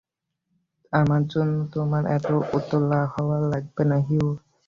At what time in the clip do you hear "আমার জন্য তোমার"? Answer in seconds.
0.93-2.03